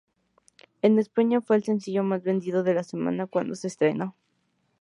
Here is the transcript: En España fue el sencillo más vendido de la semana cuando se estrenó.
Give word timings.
En 0.81 0.97
España 0.97 1.41
fue 1.41 1.57
el 1.57 1.63
sencillo 1.63 2.03
más 2.03 2.23
vendido 2.23 2.63
de 2.63 2.73
la 2.73 2.81
semana 2.81 3.27
cuando 3.27 3.53
se 3.53 3.67
estrenó. 3.67 4.15